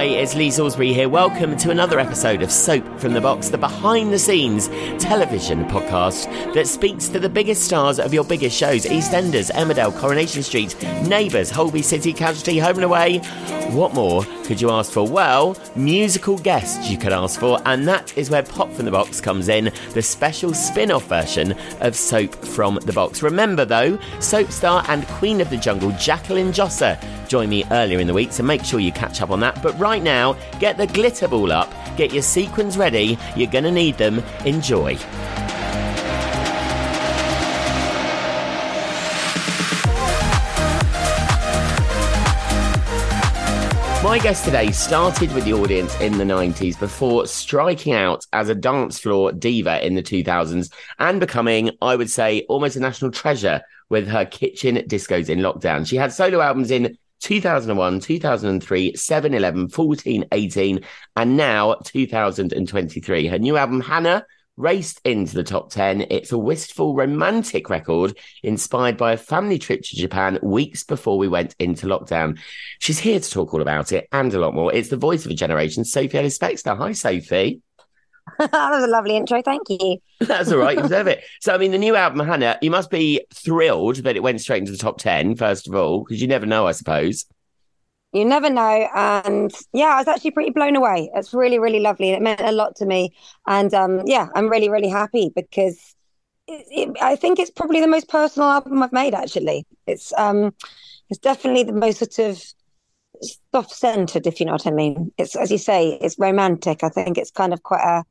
[0.00, 1.10] Hi, it's Lee Salisbury here.
[1.10, 6.54] Welcome to another episode of Soap from the Box, the behind the scenes television podcast
[6.54, 10.74] that speaks to the biggest stars of your biggest shows EastEnders, Emmerdale, Coronation Street,
[11.06, 13.18] Neighbours, Holby City, Casualty, Home and Away.
[13.72, 15.06] What more could you ask for?
[15.06, 19.20] Well, musical guests you could ask for, and that is where Pop from the Box
[19.20, 23.22] comes in, the special spin off version of Soap from the Box.
[23.22, 26.98] Remember, though, soap star and Queen of the Jungle, Jacqueline Jossa,
[27.30, 29.62] joined me earlier in the week, so make sure you catch up on that.
[29.62, 33.70] But right now, get the glitter ball up, get your sequins ready, you're going to
[33.70, 34.18] need them.
[34.44, 34.98] Enjoy.
[44.02, 48.98] My guest today started with theaudience in the 90s before striking out as a dance
[48.98, 54.08] floor diva in the 2000s and becoming, I would say, almost a national treasure with
[54.08, 55.86] her kitchen discos in lockdown.
[55.86, 60.80] She had solo albums in 2001, 2003, 7, 11, 14, 18,
[61.16, 63.26] and now 2023.
[63.26, 64.24] Her new album, Hana,
[64.56, 66.06] raced into the top 10.
[66.10, 71.28] It's a wistful romantic record inspired by a family trip to Japan weeks before we
[71.28, 72.38] went into lockdown.
[72.78, 74.72] She's here to talk all about it and a lot more.
[74.72, 76.76] It's the voice of a generation, Sophie Ellis Bextor.
[76.76, 77.62] Hi, Sophie.
[78.52, 79.42] that was a lovely intro.
[79.42, 79.98] Thank you.
[80.20, 80.76] That's all right.
[80.76, 81.22] You deserve it.
[81.40, 84.60] So, I mean, the new album, Hana, you must be thrilled that it went straight
[84.60, 87.26] into the top 10, first of all, because you never know, I suppose.
[88.12, 88.88] You never know.
[88.94, 91.10] And yeah, I was actually pretty blown away.
[91.14, 92.10] It's really, really lovely.
[92.10, 93.14] It meant a lot to me.
[93.46, 95.94] And um, yeah, I'm really, really happy because
[96.48, 99.66] it, it, I think it's probably the most personal album I've made, actually.
[99.86, 100.54] It's um,
[101.10, 102.42] it's definitely the most sort of
[103.52, 105.12] soft centered, if you know what I mean.
[105.18, 106.82] It's, as you say, it's romantic.
[106.82, 108.04] I think it's kind of quite a,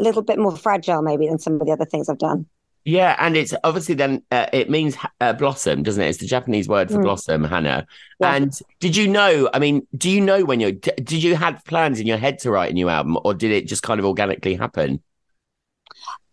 [0.00, 2.46] a little bit more fragile, maybe, than some of the other things I've done.
[2.84, 6.08] Yeah, and it's obviously then uh, it means uh, blossom, doesn't it?
[6.08, 7.02] It's the Japanese word for mm.
[7.02, 7.86] blossom, Hana.
[8.18, 8.34] Yeah.
[8.34, 9.50] And did you know?
[9.52, 12.50] I mean, do you know when you did you had plans in your head to
[12.50, 15.02] write a new album, or did it just kind of organically happen?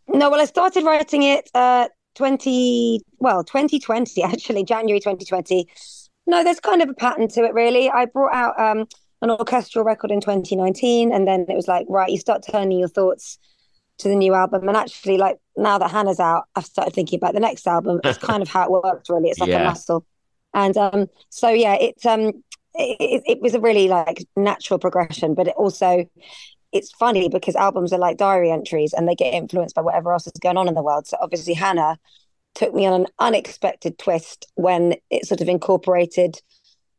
[0.07, 5.67] No, well, I started writing it uh, twenty well, twenty twenty actually, January twenty twenty.
[6.27, 7.89] No, there's kind of a pattern to it, really.
[7.89, 8.87] I brought out um,
[9.21, 12.89] an orchestral record in 2019, and then it was like, right, you start turning your
[12.89, 13.39] thoughts
[13.99, 14.67] to the new album.
[14.67, 17.99] And actually, like now that Hana's out, I've started thinking about the next album.
[18.03, 19.29] It's kind of how it works, really.
[19.29, 19.61] It's like yeah.
[19.61, 20.05] a muscle.
[20.53, 22.43] And um, so yeah, it's um,
[22.73, 26.05] it, it was a really like natural progression, but it also
[26.73, 30.27] it's funny because albums are like diary entries and they get influenced by whatever else
[30.27, 31.07] is going on in the world.
[31.07, 31.97] So obviously, Hana
[32.55, 36.41] took me on an unexpected twist when it sort of incorporated.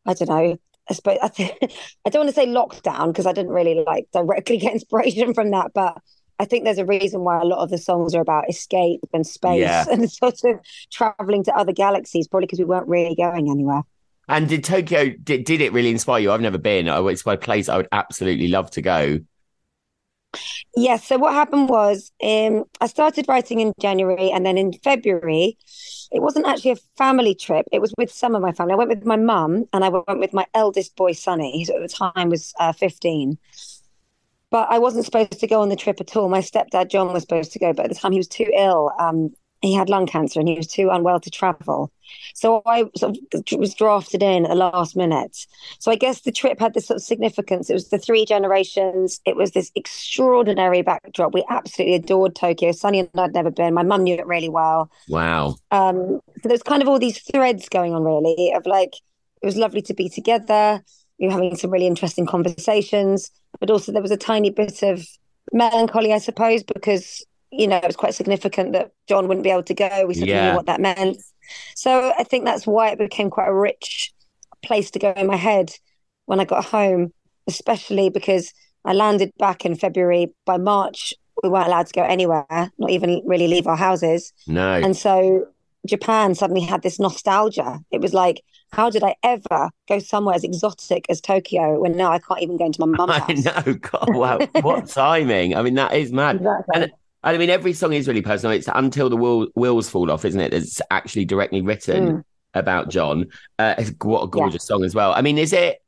[0.07, 0.59] I don't know.
[0.89, 1.59] I suppose I, th-
[2.07, 5.51] I don't want to say lockdown because I didn't really like directly get inspiration from
[5.51, 5.99] that, but
[6.39, 9.27] I think there's a reason why a lot of the songs are about escape and
[9.27, 9.85] space yeah.
[9.91, 10.61] and sort of
[10.91, 13.83] traveling to other galaxies, probably because we weren't really going anywhere.
[14.29, 16.33] And did Tokyo did, did it really inspire you?
[16.33, 16.87] I've never been.
[16.87, 19.21] It's my place I would absolutely love to go.
[20.77, 21.07] Yes.
[21.07, 25.57] So what happened was um, I started writing in January, and then in February,
[26.13, 27.67] it wasn't actually a family trip.
[27.73, 28.75] It was with some of my family.
[28.75, 31.81] I went with my mum, and I went with my eldest boy, Sonny, who at
[31.81, 33.39] the time was uh, fifteen
[34.51, 36.29] but I wasn't supposed to go on the trip at all.
[36.29, 38.93] My stepdad John was supposed to go, but at the time he was too ill.
[38.99, 41.91] Um, he had lung cancer and he was too unwell to travel.
[42.35, 45.37] So I sort of was drafted in at the last minute.
[45.81, 47.69] So I guess the trip had this sort of significance.
[47.69, 49.21] It was the three generations.
[49.27, 51.35] It was this extraordinary backdrop.
[51.35, 52.73] We absolutely adored Tokyo.
[52.73, 53.75] Sonny and I'd never been.
[53.75, 54.91] My mum knew it really well.
[55.09, 55.57] Wow.
[55.71, 58.95] Um, so there's kind of all these threads going on, really, of like
[59.43, 60.83] it was lovely to be together.
[61.19, 63.31] We were having some really interesting conversations
[63.61, 65.07] but also there was a tiny bit of
[65.53, 69.63] melancholy, I suppose, because you know it was quite significant that John wouldn't be able
[69.65, 70.07] to go.
[70.07, 70.51] We sort yeah.
[70.51, 71.19] knew what that meant,
[71.75, 74.13] so I think that's why it became quite a rich
[74.63, 75.73] place to go in my head
[76.27, 77.13] when I got home,
[77.47, 78.53] especially because
[78.85, 80.35] I landed back in February.
[80.45, 84.33] By March, we weren't allowed to go anywhere, not even really leave our houses.
[84.47, 85.47] No, and so
[85.87, 87.81] Japan suddenly had this nostalgia.
[87.91, 88.43] It was like
[88.73, 92.57] how did I ever go somewhere as exotic as Tokyo when now I can't even
[92.57, 93.13] go into my mum's
[93.45, 93.47] house?
[93.47, 93.75] I know.
[93.75, 94.39] God, wow.
[94.61, 95.55] what timing.
[95.57, 96.37] I mean, that is mad.
[96.37, 96.83] Exactly.
[96.83, 96.93] And,
[97.25, 98.57] I mean, every song is really personal.
[98.57, 100.55] It's until the wheel, wheels fall off, isn't it?
[100.55, 102.25] It's actually directly written mm.
[102.55, 103.27] about John.
[103.59, 104.75] Uh, what a gorgeous yeah.
[104.75, 105.13] song as well.
[105.13, 105.83] I mean, is it?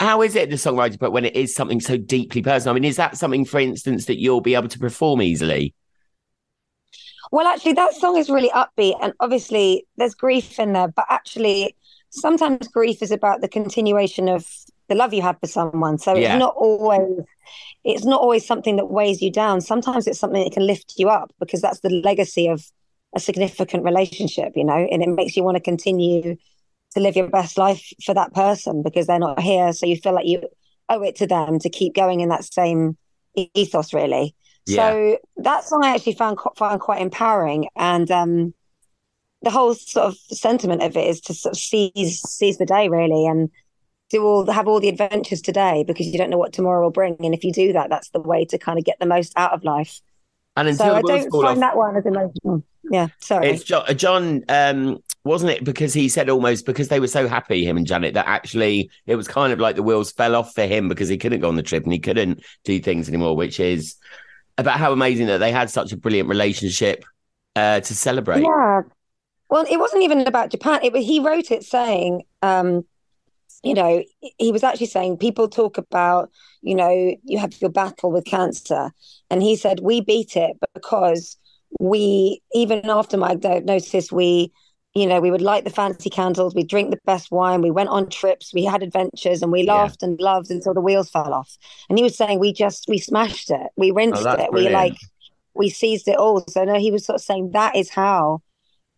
[0.00, 0.98] How is it the songwriter?
[0.98, 4.06] But when it is something so deeply personal, I mean, is that something, for instance,
[4.06, 5.74] that you'll be able to perform easily?
[7.30, 10.88] Well, actually, that song is really upbeat, and obviously there's grief in there.
[10.88, 11.76] But actually,
[12.10, 14.46] sometimes grief is about the continuation of
[14.88, 15.98] the love you have for someone.
[15.98, 16.34] So yeah.
[16.34, 17.20] it's not always
[17.84, 19.60] it's not always something that weighs you down.
[19.60, 22.64] Sometimes it's something that can lift you up because that's the legacy of
[23.14, 26.36] a significant relationship, you know, and it makes you want to continue
[26.92, 29.72] to live your best life for that person because they're not here.
[29.72, 30.42] So you feel like you
[30.88, 32.96] owe it to them to keep going in that same
[33.34, 34.34] ethos, really.
[34.68, 34.90] Yeah.
[34.90, 38.54] So that song I actually found found quite empowering, and um,
[39.42, 42.88] the whole sort of sentiment of it is to sort of seize seize the day,
[42.88, 43.50] really, and
[44.10, 47.16] do all have all the adventures today because you don't know what tomorrow will bring,
[47.20, 49.52] and if you do that, that's the way to kind of get the most out
[49.52, 50.00] of life.
[50.54, 52.62] And until So I don't fall find off, that one as emotional.
[52.90, 53.48] Yeah, sorry.
[53.48, 55.64] it's John, John um, wasn't it?
[55.64, 59.16] Because he said almost because they were so happy, him and Janet, that actually it
[59.16, 61.56] was kind of like the wheels fell off for him because he couldn't go on
[61.56, 63.96] the trip and he couldn't do things anymore, which is
[64.58, 67.04] about how amazing that they had such a brilliant relationship
[67.56, 68.42] uh, to celebrate.
[68.42, 68.82] Yeah.
[69.50, 70.80] Well, it wasn't even about Japan.
[70.82, 72.84] It he wrote it saying, um,
[73.62, 74.04] you know,
[74.36, 78.92] he was actually saying people talk about, you know, you have your battle with cancer,
[79.30, 81.36] and he said we beat it because
[81.80, 84.52] we even after my diagnosis we
[84.94, 87.88] you know we would light the fancy candles we drink the best wine we went
[87.90, 89.74] on trips we had adventures and we Yeah.
[89.74, 91.56] laughed and loved until the wheels fell off.
[91.88, 93.68] And he was saying we just we smashed it.
[93.76, 94.52] We oh, rinsed Oh, it.
[94.52, 94.96] We like
[95.54, 96.44] we seized it all.
[96.48, 98.40] So no he was sort of saying that is how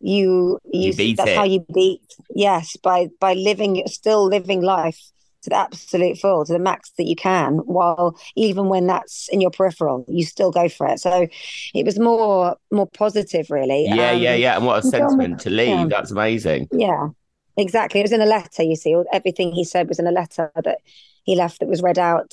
[0.00, 1.36] you you, You beat that's it.
[1.36, 2.02] how you beat
[2.34, 5.00] yes by by living still living life
[5.42, 9.40] to the absolute full to the max that you can while even when that's in
[9.40, 11.26] your peripheral you still go for it so
[11.74, 14.56] it was more more positive really Yeah, yeah, Um, yeah.
[14.56, 15.68] And what a sentiment to leave.
[15.68, 15.86] yeah.
[15.88, 16.68] That's amazing.
[16.72, 17.08] yeah
[17.56, 20.50] exactly it was in a letter you see everything he said was in a letter
[20.64, 20.78] that
[21.24, 22.32] he left that was read out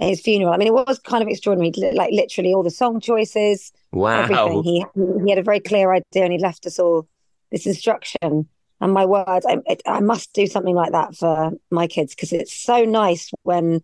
[0.00, 3.00] at his funeral i mean it was kind of extraordinary like literally all the song
[3.00, 4.22] choices Wow.
[4.24, 4.84] everything he
[5.24, 7.06] he had a very clear idea and he left us all
[7.52, 8.48] this instruction
[8.80, 12.32] and my word I, it, I must do something like that for my kids because
[12.32, 13.80] it's so nice when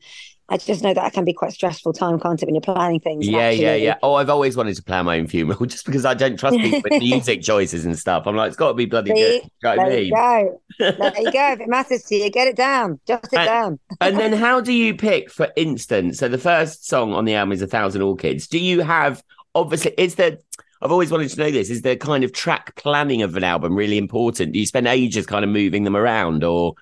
[0.49, 3.01] i just know that it can be quite stressful time can't it when you're planning
[3.01, 3.95] things Yeah, yeah, actually- yeah.
[4.03, 6.83] Oh, I've always wanted to plan my own funeral just because I don't trust people
[6.91, 8.27] with music choices and stuff.
[8.27, 9.17] I'm like, it's got to be bloody See?
[9.17, 9.35] good.
[9.35, 10.07] You know what I there mean?
[10.07, 10.59] you go
[11.01, 13.79] there you go if it matters to you get it down jot it And- down
[14.01, 17.53] and then how do you pick, for instance, so the first song on the album
[17.53, 18.47] is A Thousand Orchids.
[18.49, 19.23] Do you have,
[19.55, 20.39] obviously, is the,
[20.83, 23.75] I've always wanted to know this, is the kind of track planning of an album
[23.77, 24.53] really important?
[24.53, 26.75] Do you spend ages kind of moving them around or?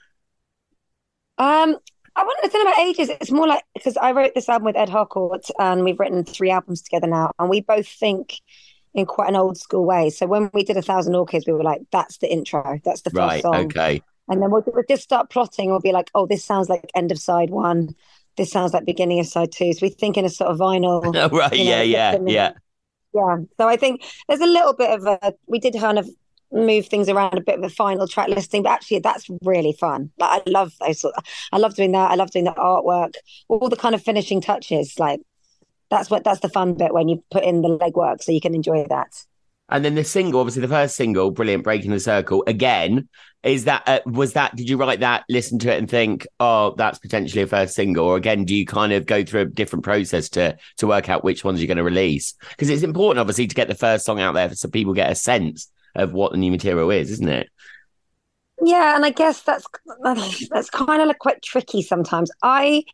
[1.39, 1.77] Um,
[2.17, 3.09] I wouldn't have thought about ages.
[3.09, 6.51] It's more like because I wrote this album with Ed Harcourt and we've written three
[6.51, 8.41] albums together now, and we both think
[8.95, 10.11] in quite an old school way.
[10.11, 13.11] So when we did A Thousand Orchids, we were like, that's the intro, that's the
[13.11, 13.67] first Right, song.
[13.67, 14.03] okay.
[14.29, 15.71] And then we'll, we'll just start plotting.
[15.71, 17.95] We'll be like, oh, this sounds like end of side one.
[18.37, 19.73] This sounds like beginning of side two.
[19.73, 21.15] So we think in a sort of vinyl.
[21.33, 22.53] Right, you know, yeah, yeah, yeah.
[23.13, 23.37] Yeah.
[23.59, 26.09] So I think there's a little bit of a, we did kind of
[26.53, 30.11] move things around a bit of a final track listing, but actually that's really fun.
[30.19, 31.05] Like I love those
[31.53, 32.11] I love doing that.
[32.11, 33.15] I love doing the artwork,
[33.49, 34.99] all the kind of finishing touches.
[34.99, 35.21] Like
[35.91, 38.55] that's what, that's the fun bit when you put in the legwork so you can
[38.55, 39.25] enjoy that.
[39.71, 42.43] And then the single, obviously the first single, brilliant, breaking the circle.
[42.47, 43.09] Again,
[43.43, 44.55] is that uh, was that?
[44.55, 48.07] Did you write that, listen to it, and think, oh, that's potentially a first single?
[48.07, 51.25] Or again, do you kind of go through a different process to to work out
[51.25, 52.35] which ones you're going to release?
[52.51, 55.15] Because it's important, obviously, to get the first song out there so people get a
[55.15, 57.49] sense of what the new material is, isn't it?
[58.63, 59.67] Yeah, and I guess that's
[60.51, 62.31] that's kind of like quite tricky sometimes.
[62.43, 62.85] I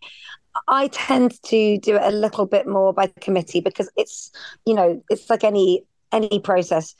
[0.68, 4.30] I tend to do it a little bit more by committee because it's
[4.64, 6.94] you know it's like any any process.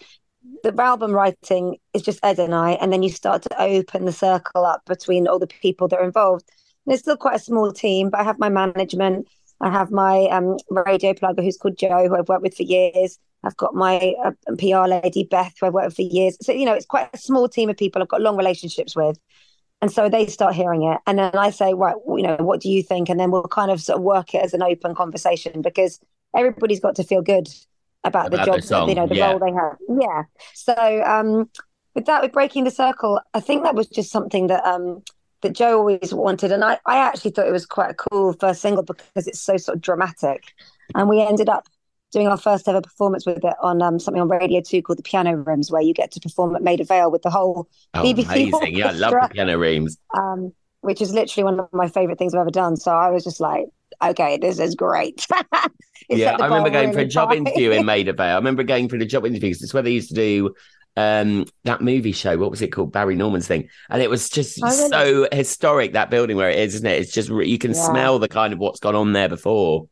[0.63, 4.13] The album writing is just Ed and I, and then you start to open the
[4.13, 6.49] circle up between all the people that are involved.
[6.85, 9.27] And it's still quite a small team, but I have my management.
[9.61, 13.19] I have my um, radio plugger who's called Joe, who I've worked with for years.
[13.43, 16.37] I've got my uh, PR lady, Beth, who I've worked with for years.
[16.43, 19.19] So, you know, it's quite a small team of people I've got long relationships with.
[19.83, 20.99] And so they start hearing it.
[21.07, 23.09] And then I say, right, you know, what do you think?
[23.09, 26.01] And then we'll kind of sort of work it as an open conversation because
[26.35, 27.49] everybody's got to feel good
[28.07, 29.31] about, About the job, song, you know, the yeah.
[29.31, 29.77] role they have.
[30.01, 30.23] Yeah.
[30.55, 31.51] So um,
[31.95, 35.03] with that, with Breaking the Circle, I think that was just something that um,
[35.43, 36.53] that Joe always wanted.
[36.53, 39.57] And I, I actually thought it was quite a cool first single because it's so
[39.57, 40.53] sort of dramatic.
[40.95, 41.67] And we ended up
[42.13, 45.03] doing our first ever performance with it on um, something on Radio 2 called the
[45.03, 48.25] Piano Rooms, where you get to perform at Maida Vale with the whole Oh, BBC
[48.53, 48.77] amazing!
[48.77, 49.99] Yeah, I love the piano Rooms.
[50.17, 52.77] um, which is literally one of my favorite things I've ever done.
[52.77, 53.67] So I was just like,
[54.03, 55.27] okay, this is great.
[56.09, 57.37] Yeah, I remember going for a job high.
[57.37, 58.35] interview in Maida Vale.
[58.35, 60.55] I remember going for the job interview because it's where they used to do
[60.97, 62.39] um that movie show.
[62.39, 62.93] What was it called?
[62.93, 64.55] Barry Norman's thing, and it was just
[64.89, 67.01] so historic that building where it is, isn't it?
[67.03, 67.83] It's just you can Yeah.
[67.87, 69.89] smell the kind of what's gone on there before.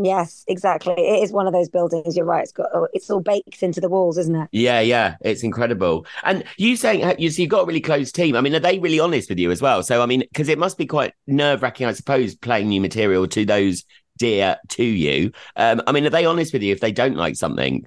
[0.00, 0.94] Yes, exactly.
[0.96, 2.16] It is one of those buildings.
[2.16, 2.42] You're right.
[2.42, 4.48] It's got oh, it's all baked into the walls, isn't it?
[4.52, 6.06] Yeah, yeah, it's incredible.
[6.22, 8.36] And you saying you so you've got a really close team.
[8.36, 9.82] I mean, are they really honest with you as well?
[9.82, 13.26] So I mean, because it must be quite nerve wracking, I suppose, playing new material
[13.26, 13.84] to those
[14.18, 15.32] dear to you.
[15.56, 17.84] Um, I mean, are they honest with you if they don't like something?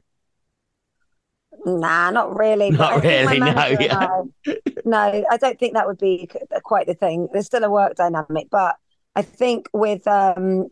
[1.65, 2.71] Nah, not really.
[2.71, 3.97] Not I think my really, no, yeah.
[3.97, 6.29] I- no, I don't think that would be
[6.63, 7.29] quite the thing.
[7.31, 8.77] There's still a work dynamic, but
[9.15, 10.69] I think with um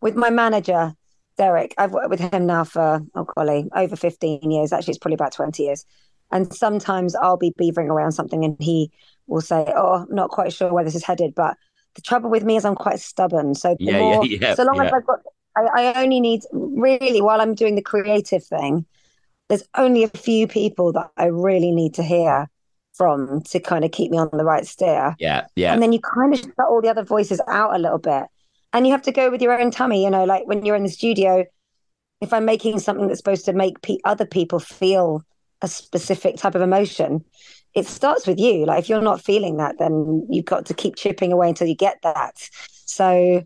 [0.00, 0.94] with my manager
[1.40, 4.74] Derek, I've worked with him now for oh golly over fifteen years.
[4.74, 5.86] Actually, it's probably about twenty years.
[6.30, 8.92] And sometimes I'll be beavering around something, and he
[9.26, 11.56] will say, "Oh, I'm not quite sure where this is headed." But
[11.94, 13.54] the trouble with me is I'm quite stubborn.
[13.54, 15.20] So Yeah, more, yeah, yeah, so long as I've got,
[15.56, 18.84] I, I only need really while I'm doing the creative thing.
[19.48, 22.50] There's only a few people that I really need to hear
[22.92, 25.16] from to kind of keep me on the right steer.
[25.18, 25.72] Yeah, yeah.
[25.72, 28.24] And then you kind of shut all the other voices out a little bit.
[28.72, 30.84] And you have to go with your own tummy, you know, like when you're in
[30.84, 31.44] the studio,
[32.20, 35.22] if I'm making something that's supposed to make pe- other people feel
[35.62, 37.24] a specific type of emotion,
[37.74, 38.66] it starts with you.
[38.66, 41.76] Like if you're not feeling that, then you've got to keep chipping away until you
[41.76, 42.48] get that.
[42.86, 43.44] So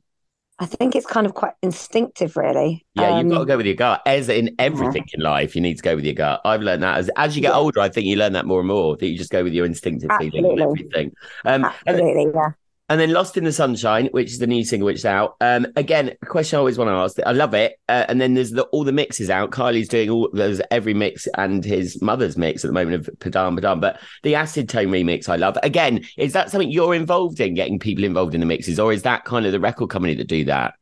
[0.59, 2.87] I think it's kind of quite instinctive, really.
[2.95, 4.03] Yeah, you've got to Um, go with your gut.
[4.07, 6.41] As in everything in life, you need to go with your gut.
[6.45, 7.59] I've learned that as as you get Yeah.
[7.59, 7.81] older.
[7.81, 8.97] I think you learn that more and more.
[8.97, 10.63] That you just go with your instinctive feeling and Absolutely.
[10.63, 11.13] everything.
[11.45, 12.51] Um, and, Absolutely, yeah.
[12.89, 15.37] And then "Lost in the Sunshine," which is the new single which is out.
[15.41, 17.19] Um, again, a question I always want to ask.
[17.27, 17.79] I love it.
[17.89, 19.51] Uh, and then there's the, all the mixes out.
[19.51, 23.59] Kylie's doing all there's every mix and his mother's mix at the moment of Padam
[23.59, 23.81] Padam.
[23.81, 25.57] But the Acid Tone remix, I love.
[25.63, 29.03] Again, is that something you're involved in, getting people involved in the mixes, or is
[29.03, 30.75] that kind of the record company that do that?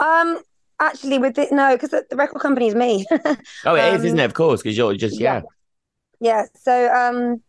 [0.00, 0.40] Um,
[0.80, 3.06] actually, with it, no, because the, the record company is me.
[3.64, 4.24] Oh, it is, Um, isn't it?
[4.24, 5.42] Of course, because you're just yeah.
[6.20, 6.44] Yeah.
[6.56, 7.42] So um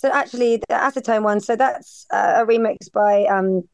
[0.00, 3.68] so actually the acetone one, so that's uh, a remix by um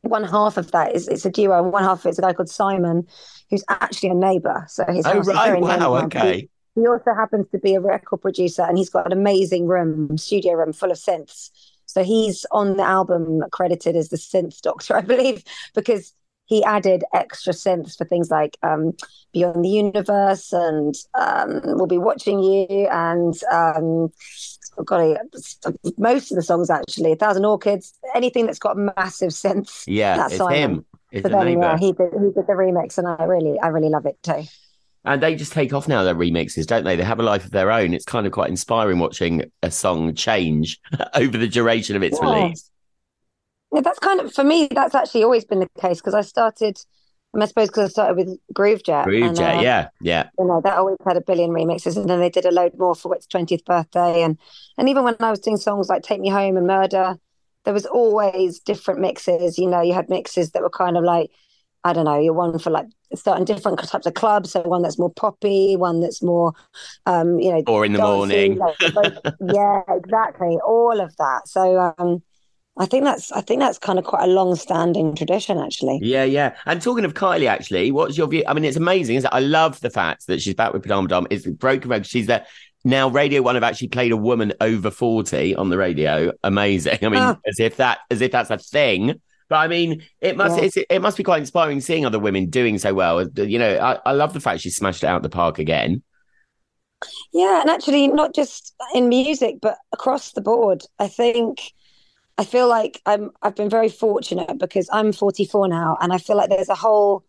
[0.00, 2.32] one half of that is it's a duo and one half of it's a guy
[2.32, 3.06] called Simon
[3.48, 4.64] who's actually a neighbor.
[4.68, 6.48] So his Oh house is right, very wow, okay.
[6.74, 10.54] He also happens to be a record producer and he's got an amazing room, studio
[10.54, 11.50] room full of synths.
[11.86, 15.44] So he's on the album credited as the synth doctor, I believe,
[15.76, 16.12] because
[16.46, 18.94] he added extra synths for things like um,
[19.32, 24.10] Beyond the Universe and um, We'll Be Watching You and um,
[24.78, 25.16] oh golly,
[25.96, 29.84] most of the songs actually, A Thousand Orchids, anything that's got massive synths.
[29.86, 30.56] Yeah, That's it's Simon.
[30.56, 30.86] him.
[31.10, 33.88] It's So then, yeah, he did, he did the remix, and I really, I really
[33.88, 34.44] love it too.
[35.04, 36.96] And they just take off now, their remixes, don't they?
[36.96, 37.94] They have a life of their own.
[37.94, 40.78] It's kind of quite inspiring watching a song change
[41.14, 42.20] over the duration of its Yeah.
[42.20, 42.70] release.
[43.72, 44.68] Yeah, that's kind of for me.
[44.70, 46.78] That's actually always been the case because I started.
[47.34, 49.04] I, suppose because I started with Groovejet.
[49.04, 50.28] Groove Jet, uh, yeah, yeah.
[50.38, 52.94] You know, that always had a billion remixes, and then they did a load more
[52.94, 54.38] for its twentieth birthday, and
[54.76, 57.16] and even when I was doing songs like "Take Me Home" and "Murder,"
[57.64, 59.58] there was always different mixes.
[59.58, 61.30] You know, you had mixes that were kind of like,
[61.84, 64.52] I don't know, you're one for like starting different types of clubs.
[64.52, 66.52] So one that's more poppy, one that's more,
[67.06, 68.58] um, you know, or in the dancey, morning.
[68.94, 69.18] like
[69.52, 71.46] yeah, exactly, all of that.
[71.46, 72.22] So um,
[72.78, 75.98] I think that's I think that's kind of quite a long-standing tradition, actually.
[76.02, 76.54] Yeah, yeah.
[76.66, 78.44] And talking of Kylie, actually, what's your view?
[78.46, 79.34] I mean, it's amazing, isn't it?
[79.34, 81.26] I love the fact that she's back with Padam Padam.
[81.30, 82.06] It's broken record.
[82.06, 82.46] She's there
[82.84, 83.08] now.
[83.08, 86.32] Radio One have actually played a woman over forty on the radio.
[86.44, 86.98] Amazing.
[87.02, 87.36] I mean, Ah.
[87.46, 89.20] as if that, as if that's a thing.
[89.48, 90.64] But I mean, it must, Yeah.
[90.64, 93.26] it's, it must be quite inspiring seeing other women doing so well.
[93.30, 96.02] You know, I, I love the fact she smashed it out the park again.
[97.32, 100.82] Yeah, and actually not just in music, but across the board.
[100.98, 101.72] I think
[102.38, 106.36] I feel like I'm I've been very fortunate because I'm 44 now and I feel
[106.36, 107.24] like there's a whole,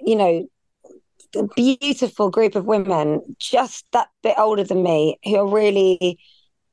[0.00, 0.48] you know,
[1.54, 6.18] beautiful group of women just that bit older than me who are really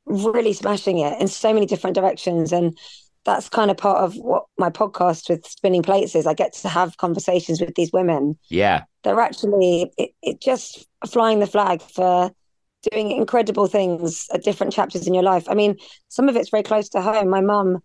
[0.06, 2.52] really smashing it in so many different directions.
[2.52, 2.78] And
[3.24, 6.26] that's kind of part of what my podcast with spinning plates is.
[6.26, 8.38] I get to have conversations with these women.
[8.48, 12.30] Yeah, they're actually it, it just flying the flag for
[12.90, 15.48] doing incredible things at different chapters in your life.
[15.48, 15.76] I mean,
[16.08, 17.28] some of it's very close to home.
[17.28, 17.82] My mum,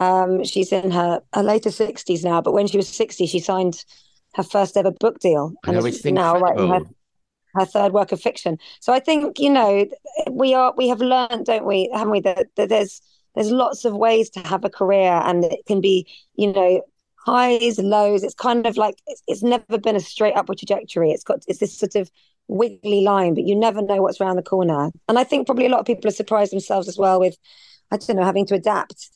[0.00, 3.84] um, she's in her, her later sixties now, but when she was sixty, she signed
[4.34, 6.80] her first ever book deal, know, is now writing her,
[7.54, 8.58] her third work of fiction.
[8.80, 9.86] So I think you know
[10.30, 13.00] we are we have learned, don't we, haven't we, that, that there's
[13.34, 16.82] there's lots of ways to have a career, and it can be you know
[17.26, 21.24] highs lows it's kind of like it's, it's never been a straight upward trajectory it's
[21.24, 22.08] got it's this sort of
[22.48, 25.68] wiggly line but you never know what's around the corner and i think probably a
[25.68, 27.36] lot of people have surprised themselves as well with
[27.90, 29.10] i don't know having to adapt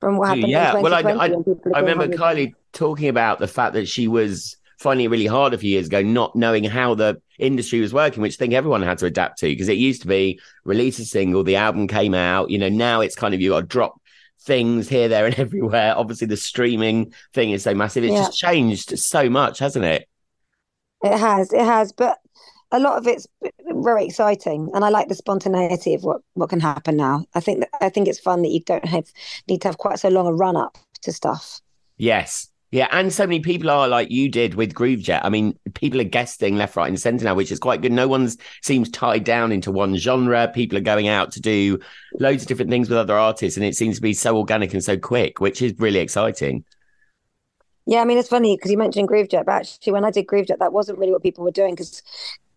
[0.00, 2.08] from what happened Yeah, well, I- I- when people are I remember.
[2.08, 5.86] Kylie talking about the fact that she was finding it really hard a few years
[5.86, 9.38] ago, not knowing how the industry was working, which I think everyone had to adapt
[9.38, 12.50] to because it used to be release a single, the album came out.
[12.50, 14.00] You know, now it's kind of you got to drop
[14.40, 15.94] things here, there, and everywhere.
[15.96, 18.02] Obviously, the streaming thing is so massive.
[18.02, 18.24] It's Yeah.
[18.24, 20.08] just changed so much, hasn't it?
[21.04, 22.18] It has, it has, but
[22.72, 23.26] a lot of it's
[23.68, 27.24] very exciting, and I like the spontaneity of what what can happen now.
[27.34, 29.06] I think that I think it's fun that you don't have
[29.48, 31.60] need to have quite so long a run up to stuff.
[31.98, 32.48] Yes.
[32.72, 35.20] Yeah, and so many people are like you did with Groovejet.
[35.22, 37.92] I mean, people are guesting left, right, and centre now, which is quite good.
[37.92, 40.50] No one's seems tied down into one genre.
[40.54, 41.78] People are going out to do
[42.18, 44.82] loads of different things with other artists, and it seems to be so organic and
[44.82, 46.64] so quick, which is really exciting.
[47.84, 50.58] Yeah, I mean it's funny because you mentioned Groovejet, but actually when I did Groovejet,
[50.58, 52.02] that wasn't really what people were doing because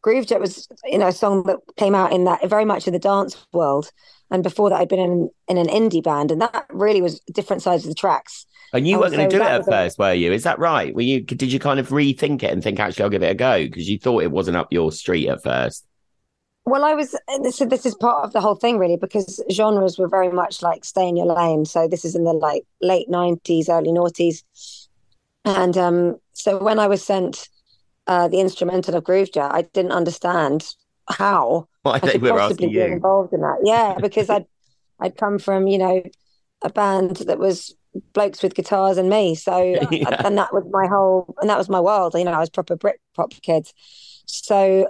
[0.05, 2.99] Groovejet was, you know, a song that came out in that very much in the
[2.99, 3.91] dance world.
[4.29, 7.61] And before that, I'd been in in an indie band, and that really was different
[7.61, 8.45] sides of the tracks.
[8.73, 10.01] And you weren't going to do it at first, a...
[10.01, 10.31] were you?
[10.31, 10.93] Is that right?
[10.93, 11.21] Were you?
[11.21, 13.89] Did you kind of rethink it and think actually I'll give it a go because
[13.89, 15.85] you thought it wasn't up your street at first?
[16.65, 17.15] Well, I was.
[17.41, 20.83] This, this is part of the whole thing, really, because genres were very much like
[20.83, 21.65] stay in your lane.
[21.65, 24.43] So this is in the like late nineties, early noughties,
[25.45, 27.47] and um, so when I was sent
[28.07, 30.67] uh, the instrumental of Groovejet, I didn't understand
[31.09, 33.59] how why they were asking you involved in that.
[33.63, 34.45] Yeah, because I'd
[34.99, 36.03] I'd come from you know
[36.61, 37.75] a band that was
[38.13, 39.35] blokes with guitars and me.
[39.35, 39.57] So
[39.91, 40.21] yeah.
[40.25, 42.13] and that was my whole and that was my world.
[42.15, 43.67] You know, I was proper Brit pop kid.
[44.25, 44.89] So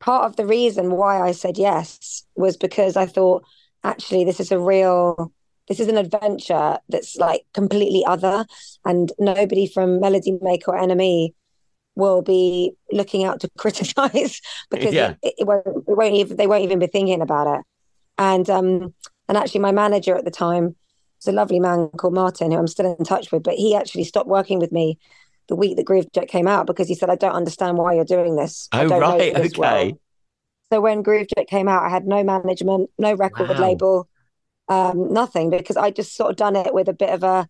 [0.00, 3.44] part of the reason why I said yes was because I thought
[3.84, 5.32] actually this is a real
[5.68, 8.44] this is an adventure that's like completely other
[8.84, 11.32] and nobody from Melody Maker or NME
[12.00, 14.40] will be looking out to criticize
[14.70, 15.14] because yeah.
[15.22, 17.64] it, it, won't, it won't even they won't even be thinking about it
[18.18, 18.92] and um
[19.28, 20.74] and actually my manager at the time
[21.18, 24.04] was a lovely man called Martin who I'm still in touch with but he actually
[24.04, 24.98] stopped working with me
[25.50, 28.06] the week that Groove Groovejet came out because he said, I don't understand why you're
[28.06, 28.68] doing this.
[28.72, 29.36] Oh, right.
[29.36, 29.50] okay.
[29.58, 30.00] Well.
[30.72, 33.60] So when Groove Groovejet came out, I had no management, no record wow.
[33.60, 34.08] label,
[34.68, 37.48] um, nothing, because I just sort of done it with a bit of a,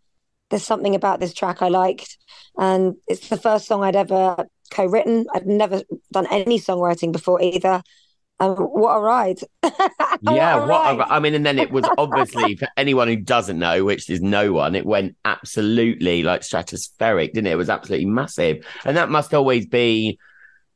[0.51, 2.19] there's something about this track I liked.
[2.59, 5.27] And it's the first song I'd ever co written.
[5.35, 7.83] I'd never done any songwriting before either.
[8.41, 9.39] Um, what a ride!
[10.23, 11.01] yeah, what, a what.
[11.01, 14.23] A, I mean, and then it was obviously for anyone who doesn't know, which is
[14.23, 17.53] no one, it went absolutely like stratospheric, didn't it?
[17.53, 20.19] It was absolutely massive, and that must always be.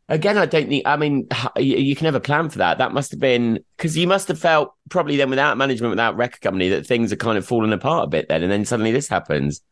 [0.08, 0.86] Again, I don't think.
[0.86, 2.76] I mean, you, can never plan for that.
[2.78, 6.42] That must have been because you must have felt probably then without management, without record
[6.42, 8.28] company, that things are kind of falling apart a bit.
[8.28, 9.62] Then, and then suddenly this happens.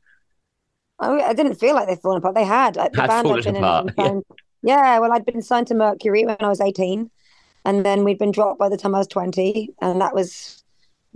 [0.99, 2.35] I, I didn't feel like they'd fallen apart.
[2.35, 2.75] They had.
[2.75, 3.95] The had band fallen apart.
[4.65, 4.95] Yeah.
[4.95, 7.11] yeah, well, I'd been signed to Mercury when I was eighteen
[7.65, 10.63] and then we'd been dropped by the time I was 20 and that was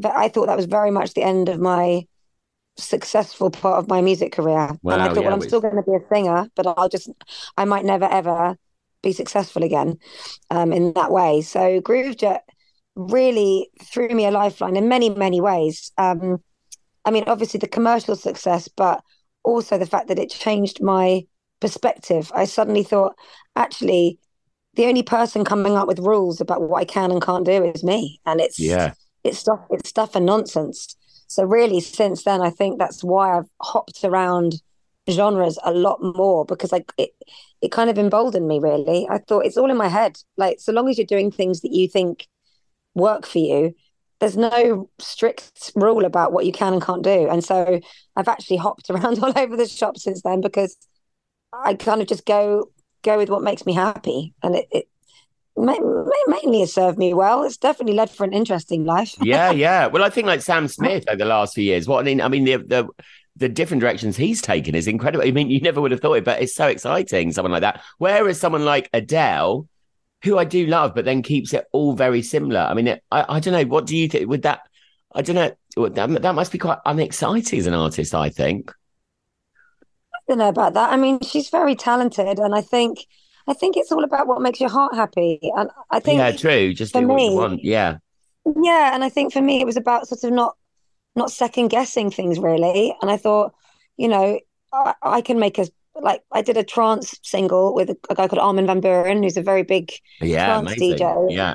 [0.04, 2.06] I thought that was very much the end of my
[2.76, 5.76] successful part of my music career wow, and I thought yeah, well I'm still going
[5.76, 7.08] to be a singer but I'll just
[7.56, 8.56] I might never ever
[9.02, 9.98] be successful again
[10.50, 12.40] um, in that way so Groovejet
[12.94, 16.38] really threw me a lifeline in many many ways um,
[17.04, 19.02] I mean obviously the commercial success but
[19.44, 21.24] also the fact that it changed my
[21.60, 23.14] perspective I suddenly thought
[23.54, 24.18] actually
[24.76, 27.82] the only person coming up with rules about what I can and can't do is
[27.82, 28.20] me.
[28.24, 28.92] And it's yeah,
[29.24, 30.94] it's stuff it's stuff and nonsense.
[31.26, 34.62] So really since then I think that's why I've hopped around
[35.10, 37.10] genres a lot more because like it
[37.62, 39.06] it kind of emboldened me really.
[39.08, 40.18] I thought it's all in my head.
[40.36, 42.26] Like so long as you're doing things that you think
[42.94, 43.74] work for you,
[44.20, 47.28] there's no strict rule about what you can and can't do.
[47.28, 47.80] And so
[48.16, 50.76] I've actually hopped around all over the shop since then because
[51.52, 52.70] I kind of just go
[53.02, 54.88] go with what makes me happy, and it, it
[55.56, 57.44] mainly has served me well.
[57.44, 59.14] It's definitely led for an interesting life.
[59.20, 59.86] yeah, yeah.
[59.86, 61.88] Well, I think like Sam Smith over the last few years.
[61.88, 62.88] What I mean, I mean the the
[63.36, 65.26] the different directions he's taken is incredible.
[65.26, 67.32] I mean, you never would have thought it, but it's so exciting.
[67.32, 67.82] Someone like that.
[67.98, 69.68] Whereas someone like Adele,
[70.24, 72.60] who I do love, but then keeps it all very similar.
[72.60, 73.64] I mean, it, I I don't know.
[73.64, 74.28] What do you think?
[74.28, 74.60] Would that?
[75.14, 75.88] I don't know.
[75.88, 78.14] That, that must be quite unexciting as an artist.
[78.14, 78.72] I think
[80.14, 80.92] I don't know about that.
[80.92, 83.06] I mean, she's very talented, and I think
[83.46, 85.38] I think it's all about what makes your heart happy.
[85.56, 86.72] And I think yeah, true.
[86.72, 87.64] Just do me, what you want.
[87.64, 87.98] Yeah,
[88.62, 88.94] yeah.
[88.94, 90.56] And I think for me, it was about sort of not
[91.16, 92.94] not second guessing things really.
[93.00, 93.54] And I thought,
[93.96, 94.38] you know,
[94.72, 95.66] I, I can make a
[96.00, 99.36] like I did a trance single with a, a guy called Armin van Buuren, who's
[99.36, 100.98] a very big yeah, trance amazing.
[100.98, 101.32] DJ.
[101.32, 101.54] Yeah.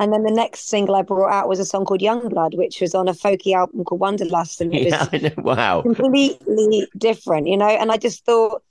[0.00, 2.80] And then the next single I brought out was a song called Young Blood, which
[2.80, 5.82] was on a folky album called Wanderlust, And it was yeah, wow.
[5.82, 7.68] completely different, you know?
[7.68, 8.62] And I just thought,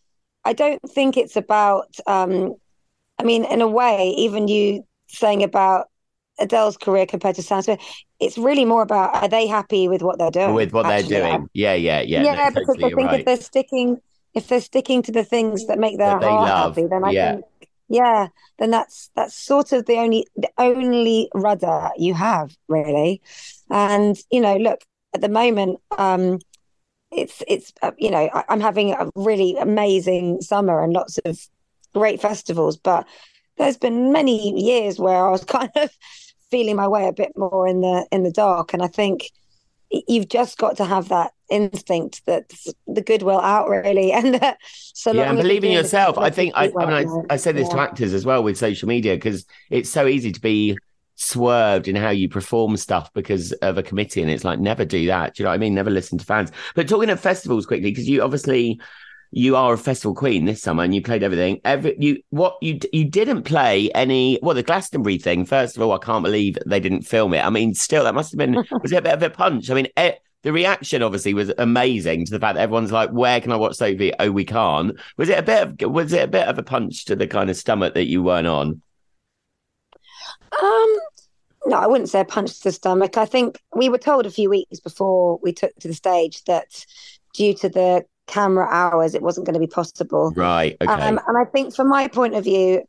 [0.45, 2.55] I don't think it's about, um,
[3.19, 5.87] I mean, in a way, even you saying about
[6.39, 7.81] Adele's career compared to Sam Smith,
[8.19, 10.53] it's really more about are they happy with what they're doing?
[10.53, 11.49] With what actually, they're doing.
[11.53, 12.23] Yeah, yeah, yeah.
[12.23, 13.19] Yeah, because totally I think right.
[13.19, 14.01] if they're sticking
[14.33, 17.31] if they're sticking to the things that make their that heart happy, then I yeah.
[17.33, 17.45] think
[17.89, 18.27] yeah
[18.59, 23.21] then that's that's sort of the only the only rudder you have really
[23.69, 24.81] and you know look
[25.13, 26.39] at the moment um
[27.11, 31.39] it's it's uh, you know I, i'm having a really amazing summer and lots of
[31.93, 33.07] great festivals but
[33.57, 35.89] there's been many years where i was kind of
[36.49, 38.73] feeling my way a bit more in the in the dark.
[38.73, 39.29] And i think
[39.89, 42.51] you've just got to have that instinct that
[42.87, 44.11] the good will out really.
[44.17, 44.57] And that
[44.93, 46.17] so yeah and believe in yourself.
[46.17, 47.75] I think i i mean I, I say this yeah.
[47.75, 50.77] to actors as well with social media because it's so easy to be
[51.15, 55.07] swerved in how you perform stuff because of a committee and it's like never do
[55.07, 55.33] that.
[55.33, 55.73] Do you know what i mean?
[55.73, 56.51] Never listen to fans.
[56.75, 58.79] But talking at festivals quickly because you obviously
[59.31, 61.59] you are a festival queen this summer, and you played everything.
[61.65, 64.39] Every you what you you didn't play any.
[64.41, 65.45] Well, the Glastonbury thing.
[65.45, 67.45] First of all, I can't believe they didn't film it.
[67.45, 69.69] I mean, still, that must have been was it a bit of a punch.
[69.69, 69.87] I mean.
[69.97, 73.57] It, the reaction obviously was amazing to the fact that everyone's like, "Where can I
[73.57, 74.97] watch Sophie?" Oh, we can't.
[75.17, 77.49] Was it a bit of was it a bit of a punch to the kind
[77.49, 78.81] of stomach that you weren't on?
[80.61, 80.99] Um,
[81.65, 83.17] no, I wouldn't say a punch to the stomach.
[83.17, 86.85] I think we were told a few weeks before we took to the stage that
[87.33, 90.31] due to the camera hours, it wasn't going to be possible.
[90.35, 90.77] Right.
[90.81, 90.91] Okay.
[90.91, 92.83] Um, and I think, from my point of view,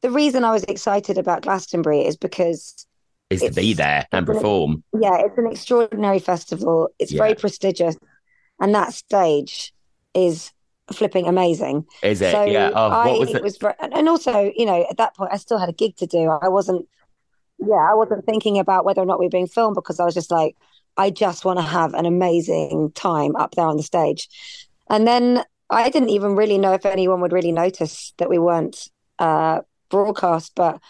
[0.00, 2.86] the reason I was excited about Glastonbury is because
[3.28, 4.82] is to be there and perform.
[4.92, 6.88] An, yeah, it's an extraordinary festival.
[6.98, 7.22] It's yeah.
[7.22, 7.96] very prestigious,
[8.58, 9.72] and that stage
[10.14, 10.52] is
[10.92, 11.86] flipping amazing.
[12.02, 12.32] Is it?
[12.32, 12.70] So yeah.
[12.74, 13.42] Oh, I, what was it?
[13.42, 16.06] was very, and also, you know, at that point, I still had a gig to
[16.06, 16.28] do.
[16.42, 16.88] I wasn't.
[17.58, 20.14] Yeah, I wasn't thinking about whether or not we were being filmed because I was
[20.14, 20.56] just like,
[20.96, 24.28] I just want to have an amazing time up there on the stage.
[24.90, 28.88] And then I didn't even really know if anyone would really notice that we weren't
[29.18, 30.80] uh, broadcast, but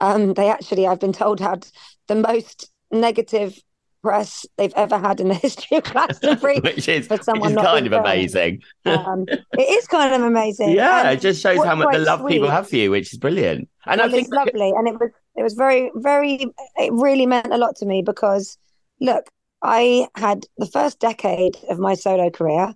[0.00, 1.66] um, they actually, I've been told, had
[2.06, 3.58] the most negative
[4.02, 6.60] press they've ever had in the history of Glastonbury.
[6.62, 8.62] Which is, for someone which is kind of amazing.
[8.84, 10.70] um, it is kind of amazing.
[10.70, 12.34] Yeah, it just shows how much the love sweet.
[12.34, 13.68] people have for you, which is brilliant.
[13.86, 17.26] And well, I think it's lovely, and it was it was very very it really
[17.26, 18.58] meant a lot to me because
[19.00, 19.28] look,
[19.62, 22.74] I had the first decade of my solo career.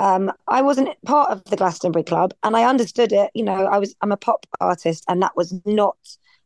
[0.00, 3.30] Um, I wasn't part of the Glastonbury Club, and I understood it.
[3.34, 5.98] You know, I was I'm a pop artist, and that was not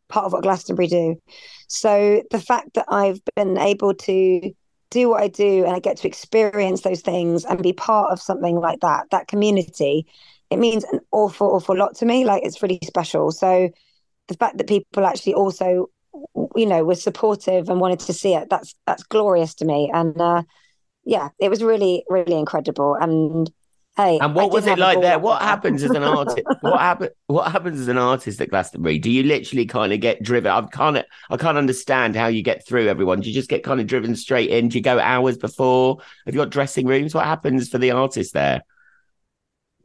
[0.08, 1.16] part of what Glastonbury do.
[1.68, 4.52] So the fact that I've been able to
[4.90, 8.20] do what I do and I get to experience those things and be part of
[8.20, 10.06] something like that, that community,
[10.50, 12.24] it means an awful, awful lot to me.
[12.24, 13.30] Like it's really special.
[13.30, 13.70] So
[14.26, 15.90] the fact that people actually also,
[16.56, 19.90] you know, were supportive and wanted to see it, that's that's glorious to me.
[19.94, 20.42] And uh,
[21.04, 22.94] yeah, it was really, really incredible.
[22.94, 23.50] And
[23.96, 25.20] Hey, and what was it like there?
[25.20, 26.42] What happens as an artist?
[26.62, 27.10] what happen?
[27.28, 28.98] What happens as an artist at Glastonbury?
[28.98, 30.50] Do you literally kind of get driven?
[30.50, 30.98] I can't.
[31.30, 33.20] I can't understand how you get through everyone.
[33.20, 34.68] Do you just get kind of driven straight in?
[34.68, 35.98] Do you go hours before?
[36.26, 37.14] Have you got dressing rooms?
[37.14, 38.62] What happens for the artist there?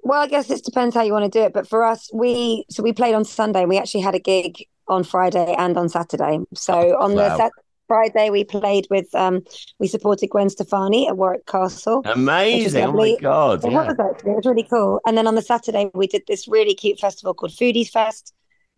[0.01, 1.53] Well, I guess it depends how you want to do it.
[1.53, 3.65] But for us, we so we played on Sunday.
[3.65, 6.39] We actually had a gig on Friday and on Saturday.
[6.55, 7.37] So on wow.
[7.37, 7.51] the
[7.89, 9.43] Friday we played with um
[9.79, 12.03] we supported Gwen Stefani at Warwick Castle.
[12.05, 12.85] Amazing!
[12.85, 13.65] Oh my god!
[13.65, 13.87] It yeah.
[13.87, 15.01] was actually it was really cool.
[15.05, 18.33] And then on the Saturday we did this really cute festival called Foodies Fest.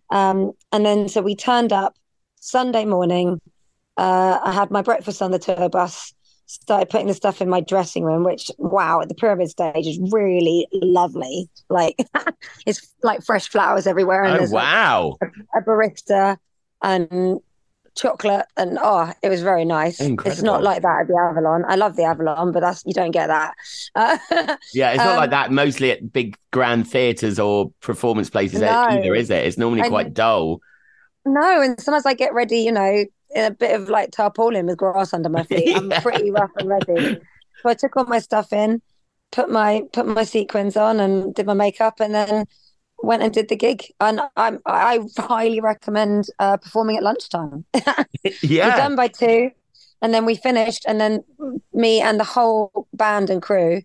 [0.10, 1.95] Um, and then so we turned up
[2.39, 3.41] Sunday morning.
[3.97, 6.13] Uh, I had my breakfast on the tour bus.
[6.45, 10.00] Started putting the stuff in my dressing room, which wow, at the pyramid stage is
[10.12, 11.50] really lovely.
[11.69, 11.95] Like
[12.65, 16.38] it's like fresh flowers everywhere, and oh, wow, like a, a barista
[16.82, 17.39] and
[17.95, 19.99] chocolate and oh it was very nice.
[19.99, 20.32] Incredible.
[20.32, 21.63] it's not like that at the avalon.
[21.67, 23.54] I love the avalon but that's you don't get that.
[23.95, 24.17] Uh,
[24.73, 28.62] yeah it's um, not like um, that mostly at big grand theaters or performance places
[28.62, 28.69] no.
[28.69, 29.45] either is it?
[29.45, 30.62] It's normally quite dull.
[31.25, 34.77] No and sometimes i get ready you know in a bit of like tarpaulin with
[34.77, 35.67] grass under my feet.
[35.69, 35.77] Yeah.
[35.77, 37.19] i'm pretty rough and ready.
[37.62, 38.82] So i took all my stuff in
[39.32, 42.45] put my put my sequins on and did my makeup and then
[43.04, 47.66] went and did the gig, and I'm I highly recommend uh, performing at lunchtime.
[48.42, 49.52] yeah, we're done by two,
[50.02, 51.24] and then we finished, and then
[51.74, 53.82] me and the whole band and crew,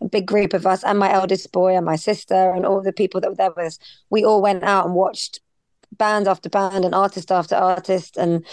[0.00, 2.92] a big group of us, and my eldest boy and my sister and all the
[2.92, 3.78] people that were there with us,
[4.10, 5.40] we all went out and watched
[5.92, 8.44] band after band and artist after artist, and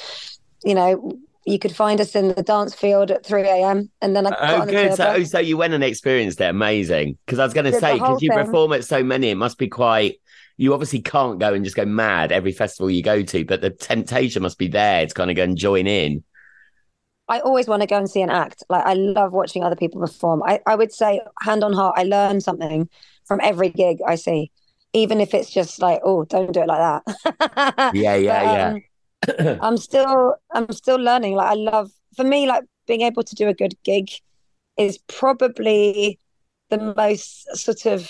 [0.63, 3.91] you know you could find us in the dance field at 3 a.m.
[4.01, 4.95] And then I got oh, good.
[4.95, 6.49] So, so you went and experienced it.
[6.49, 7.17] Amazing.
[7.25, 8.45] Because I was going to say, because you thing.
[8.45, 10.19] perform at so many, it must be quite.
[10.57, 13.69] You obviously can't go and just go mad every festival you go to, but the
[13.69, 16.23] temptation must be there to kind of go and join in.
[17.27, 18.63] I always want to go and see an act.
[18.69, 20.41] Like I love watching other people perform.
[20.43, 22.89] I, I would say, hand on heart, I learn something
[23.25, 24.51] from every gig I see,
[24.93, 27.91] even if it's just like, oh, don't do it like that.
[27.93, 28.81] yeah, yeah, but, um, yeah
[29.61, 31.35] I'm still I'm still learning.
[31.35, 34.09] Like I love for me, like being able to do a good gig
[34.77, 36.19] is probably
[36.69, 38.09] the most sort of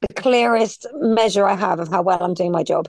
[0.00, 2.88] the clearest measure I have of how well I'm doing my job.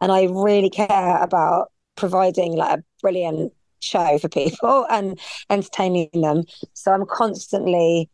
[0.00, 5.18] And I really care about providing like a brilliant show for people and
[5.50, 6.44] entertaining them.
[6.74, 8.08] So I'm constantly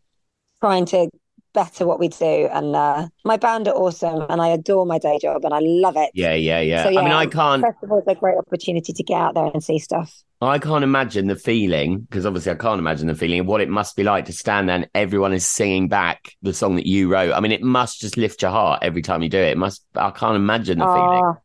[0.60, 1.10] trying to
[1.54, 2.48] better what we do.
[2.52, 5.96] And uh, my band are awesome, and I adore my day job, and I love
[5.96, 6.10] it.
[6.12, 6.84] Yeah, yeah, yeah.
[6.84, 7.62] So, yeah I mean, I can't.
[7.62, 10.22] Festivals are a great opportunity to get out there and see stuff.
[10.40, 13.68] I can't imagine the feeling because obviously I can't imagine the feeling of what it
[13.68, 17.08] must be like to stand there and everyone is singing back the song that you
[17.08, 17.32] wrote.
[17.32, 19.52] I mean, it must just lift your heart every time you do it.
[19.52, 19.84] It must.
[19.94, 21.22] I can't imagine the feeling.
[21.24, 21.38] Ah,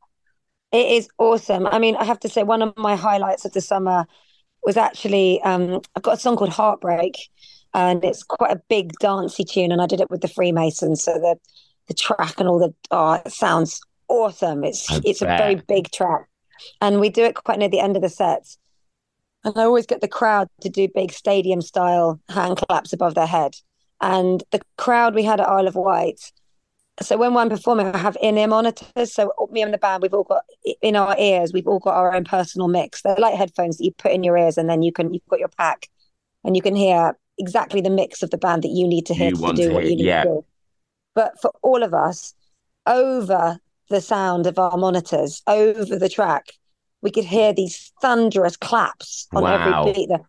[0.71, 1.65] it is awesome.
[1.65, 4.05] I mean, I have to say, one of my highlights of the summer
[4.63, 7.15] was actually um, I've got a song called Heartbreak,
[7.73, 9.71] and it's quite a big dancey tune.
[9.71, 11.35] And I did it with the Freemasons, so the
[11.87, 14.63] the track and all the oh, it sounds awesome.
[14.63, 15.39] It's I it's bet.
[15.39, 16.27] a very big track,
[16.81, 18.57] and we do it quite near the end of the sets.
[19.43, 23.25] And I always get the crowd to do big stadium style hand claps above their
[23.25, 23.55] head.
[24.01, 26.19] And the crowd we had at Isle of Wight.
[27.01, 29.13] So when I'm performing, I have in-ear monitors.
[29.13, 30.43] So me and the band, we've all got
[30.81, 33.01] in our ears, we've all got our own personal mix.
[33.01, 35.39] They're like headphones that you put in your ears, and then you can you've got
[35.39, 35.87] your pack,
[36.43, 39.29] and you can hear exactly the mix of the band that you need to hear
[39.29, 40.23] You to do to what hear, you need yeah.
[40.23, 40.45] to do.
[41.15, 42.33] But for all of us,
[42.85, 46.53] over the sound of our monitors, over the track,
[47.01, 49.83] we could hear these thunderous claps on Wow.
[49.83, 50.09] every beat.
[50.09, 50.19] The,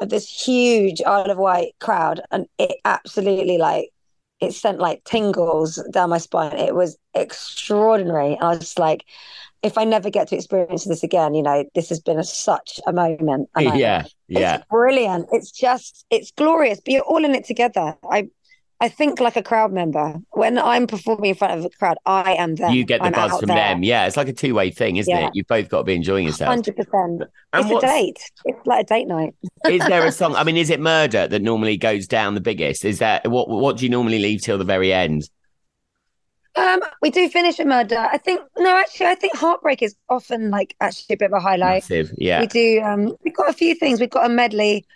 [0.00, 3.90] of this huge Isle of Wight crowd, and it absolutely like
[4.40, 6.56] it sent like tingles down my spine.
[6.56, 8.38] It was extraordinary.
[8.40, 9.04] I was just like,
[9.62, 12.80] if I never get to experience this again, you know, this has been a, such
[12.86, 13.48] a moment.
[13.54, 14.56] And I- yeah, yeah.
[14.56, 15.28] it's brilliant.
[15.32, 16.80] It's just it's glorious.
[16.84, 17.94] But you're all in it together.
[18.10, 18.28] I
[18.78, 20.16] I think like a crowd member.
[20.32, 22.70] When I'm performing in front of a crowd, I am there.
[22.70, 23.56] You get the I'm buzz from there.
[23.56, 23.82] them.
[23.82, 25.28] Yeah, it's like a two way thing, isn't Yeah.
[25.28, 25.30] it?
[25.34, 26.48] You've both got to be enjoying yourself.
[26.50, 27.22] Hundred percent.
[27.54, 28.18] It's a date.
[28.44, 29.34] It's like a date night.
[29.68, 30.36] is there a song?
[30.36, 32.84] I mean, is it Murder that normally goes down the biggest?
[32.84, 33.48] Is that what?
[33.48, 35.30] What do you normally leave till the very end?
[36.56, 37.98] Um, we do finish with murder.
[37.98, 41.40] I think no, actually, I think heartbreak is often like actually a bit of a
[41.40, 41.82] highlight.
[41.82, 42.40] Massive, yeah.
[42.40, 42.80] We do.
[42.82, 44.00] Um, we've got a few things.
[44.00, 44.86] We've got a medley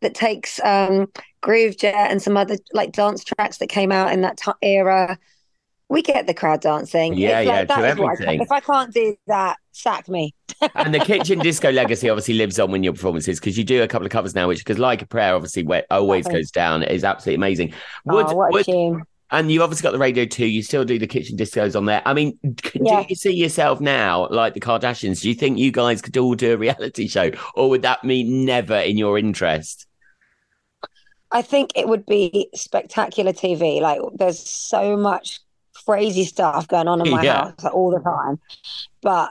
[0.00, 1.08] that takes um,
[1.42, 5.18] Groovejet and some other like dance tracks that came out in that t- era.
[5.88, 7.14] We get the crowd dancing.
[7.14, 10.34] Yeah, yeah, to what I If I can't do that, sack me.
[10.74, 13.88] and the kitchen disco legacy obviously lives on in your performances because you do a
[13.88, 17.02] couple of covers now, which because like a prayer obviously where always goes down is
[17.02, 17.74] absolutely amazing.
[18.04, 19.02] Would, oh, what a would tune!
[19.32, 20.44] And you obviously got the Radio 2.
[20.46, 22.02] You still do the kitchen discos on there.
[22.04, 22.38] I mean,
[22.74, 23.02] Yeah.
[23.02, 25.20] do you see yourself now like the Kardashians?
[25.22, 28.44] Do you think you guys could all do a reality show, or would that mean
[28.44, 29.86] never in your interest?
[31.30, 33.80] I think it would be spectacular TV.
[33.80, 35.38] Like, there's so much
[35.86, 37.44] crazy stuff going on in my Yeah.
[37.44, 38.40] house like, all the time,
[39.00, 39.30] but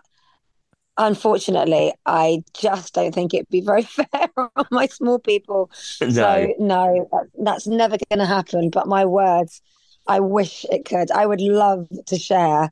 [0.98, 5.70] unfortunately, I just don't think it'd be very fair on my small people.
[6.02, 6.10] no.
[6.10, 7.10] So no,
[7.44, 8.70] that's never going to happen.
[8.70, 9.62] But my words,
[10.08, 11.12] I wish it could.
[11.12, 12.70] I would love to share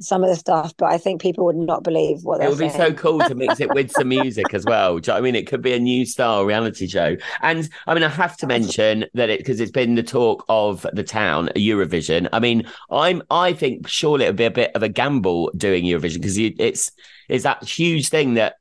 [0.00, 2.58] some of the stuff, but I think people would not believe what It they're would
[2.58, 4.98] be so cool to mix it with some music as well.
[4.98, 5.34] Do you know I mean?
[5.34, 7.16] It could be a new style reality show.
[7.40, 10.86] And I mean, I have to mention that it because it's been the talk of
[10.92, 12.28] the town, Eurovision.
[12.32, 15.84] I mean, I'm I think surely it would be a bit of a gamble doing
[15.84, 16.90] Eurovision because it's
[17.28, 18.56] it's that huge thing that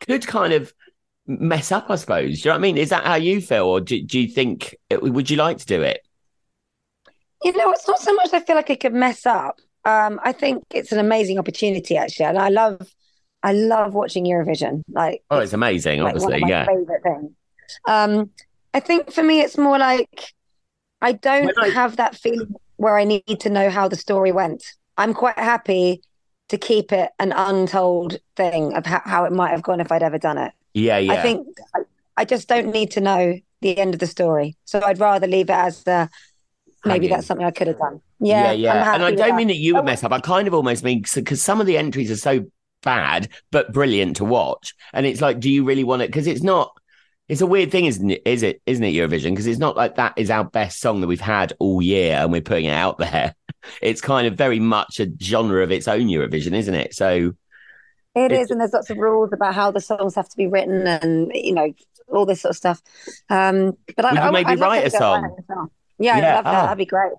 [0.00, 0.72] could kind of
[1.26, 2.40] mess up, I suppose.
[2.40, 2.78] Do you know what I mean?
[2.78, 5.82] Is that how you feel, or do, do you think would you like to do
[5.82, 6.00] it?
[7.44, 9.58] You know, it's not so much I feel like I could mess up.
[9.84, 12.88] Um, I think it's an amazing opportunity actually, and I love,
[13.42, 14.82] I love watching Eurovision.
[14.88, 16.42] Like, Oh, it's amazing, like obviously.
[16.48, 16.66] Yeah.
[16.66, 17.30] favorite things.
[17.88, 18.30] Um,
[18.74, 20.32] I think for me, it's more like
[21.00, 24.64] I don't I- have that feeling where I need to know how the story went.
[24.96, 26.02] I'm quite happy
[26.48, 30.02] to keep it an untold thing of how, how it might have gone if I'd
[30.02, 30.52] ever done it.
[30.74, 31.12] Yeah, yeah.
[31.14, 31.80] I think I,
[32.18, 34.56] I just don't need to know the end of the story.
[34.64, 36.08] So I'd rather leave it as the
[36.84, 37.10] maybe Hanging.
[37.16, 38.00] that's something I could have done.
[38.20, 38.94] Yeah, Yeah, yeah.
[38.94, 39.36] And I don't that.
[39.36, 39.84] mean that you would Oh.
[39.84, 40.12] mess up.
[40.12, 42.46] I kind of almost mean because some of the entries are so
[42.82, 46.08] bad but brilliant to watch, and it's like, do you really want it?
[46.08, 46.72] Because it's not.
[47.28, 48.22] It's a weird thing, isn't it?
[48.26, 48.60] Is it?
[48.66, 49.30] Isn't it Eurovision?
[49.30, 52.32] Because it's not like that is our best song that we've had all year, and
[52.32, 53.34] we're putting it out there.
[53.80, 56.94] It's kind of very much a genre of its own Eurovision, isn't it?
[56.96, 57.32] So
[58.16, 61.30] It's- and there's lots of rules about how the songs have to be written, and
[61.32, 61.72] you know
[62.08, 62.82] all this sort of stuff.
[63.30, 65.36] Um, but Would I, you I, maybe love write a song?
[66.02, 66.18] Write a song.
[66.18, 66.62] Yeah, Yeah, I'd love that.
[66.62, 66.62] oh.
[66.66, 67.12] That'd be great.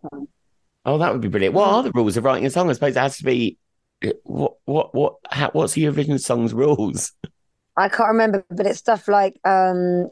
[0.86, 1.56] Oh, that would be brilliant.
[1.56, 2.70] What are the rules of writing a song?
[2.70, 3.58] I suppose it has to be.
[4.24, 5.16] What what what?
[5.32, 7.14] How, what's the Eurovision song's rules?
[7.78, 10.10] I can't remember, but it's stuff like, um,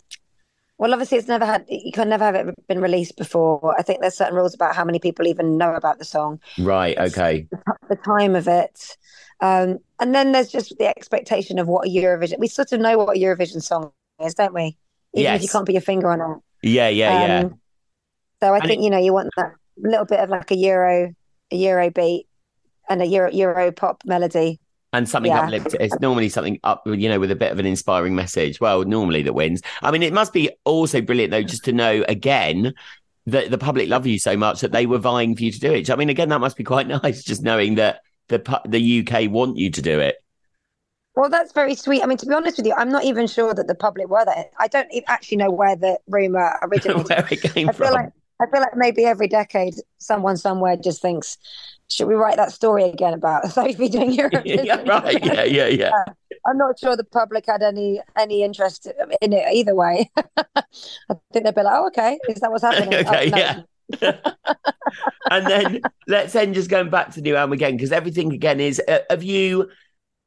[0.80, 3.76] well, obviously it's never had, you can never have it been released before.
[3.78, 6.98] I think there's certain rules about how many people even know about the song, Right.
[6.98, 7.48] Okay.
[7.88, 8.98] the time of it.
[9.42, 12.98] Um, and then there's just the expectation of what a Eurovision, we sort of know
[12.98, 14.76] what a Eurovision song is, don't we?
[15.14, 16.68] Even if you can't put your finger on it.
[16.68, 16.90] Yeah.
[16.90, 17.28] Yeah.
[17.28, 17.50] yeah.
[18.44, 21.14] So I And think, you know, you want that little bit of like a Euro,
[21.52, 22.28] a Euro beat
[22.90, 24.60] and a Euro, Euro pop melody.
[24.94, 25.46] and something Yeah.
[25.46, 25.80] uplifting.
[25.80, 28.60] It's normally something up, you know, with a bit of an inspiring message.
[28.60, 29.62] Well, normally that wins.
[29.82, 32.74] I mean, it must be also brilliant though, just to know again
[33.28, 35.74] that the public love you so much that they were vying for you to do
[35.74, 35.90] it.
[35.90, 39.58] I mean, again, that must be quite nice, just knowing that the the UK want
[39.58, 40.16] you to do it.
[41.16, 42.02] Well, that's very sweet.
[42.02, 44.24] I mean, to be honest with you, I'm not even sure that the public were
[44.24, 44.52] that.
[44.58, 47.10] I don't actually know where the rumor originated.
[47.10, 47.94] Where it came I from.
[47.94, 48.10] like
[48.42, 51.38] I feel like maybe every decade, someone somewhere just thinks,
[51.90, 55.24] "Should we write that story again about Sophie doing Eurovision?" yeah, right.
[55.24, 55.92] Yeah, yeah, yeah.
[56.46, 58.88] I'm not sure the public had any any interest
[59.22, 60.10] in it either way.
[60.38, 60.64] I
[61.32, 63.38] think they'd be like, "Oh, okay, is that what's happening?" okay, oh, no.
[64.02, 64.22] yeah.
[65.30, 68.82] and then let's end just going back to new album again because everything again is.
[68.88, 69.70] Uh, have you?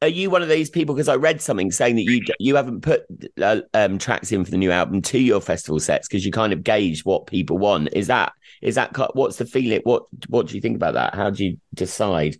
[0.04, 0.94] Are you one of these people?
[0.94, 3.04] Because I read something saying that you you haven't put
[3.40, 6.52] uh, um, tracks in for the new album to your festival sets because you kind
[6.52, 7.88] of gauge what people want.
[7.94, 9.80] Is that is that what's the feeling?
[9.84, 11.14] What what do you think about that?
[11.14, 12.36] How do you decide?